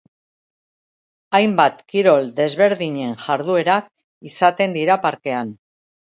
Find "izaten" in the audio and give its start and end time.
4.33-4.77